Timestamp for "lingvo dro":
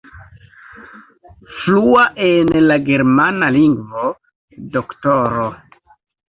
3.59-5.15